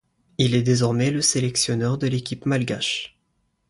[0.39, 3.19] Il est désormais le sélectionneur de l'équipe malgache.